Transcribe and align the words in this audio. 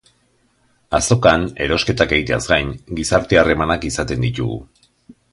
Azokan, 0.99 1.43
erosketak 1.65 2.15
egiteaz 2.17 2.39
gain, 2.53 2.71
gizarte 2.99 3.39
harremanak 3.41 3.85
izaten 3.91 4.25
ditugu 4.27 4.57